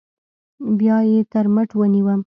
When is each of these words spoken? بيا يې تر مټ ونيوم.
بيا 0.77 0.97
يې 1.09 1.19
تر 1.31 1.45
مټ 1.53 1.69
ونيوم. 1.75 2.19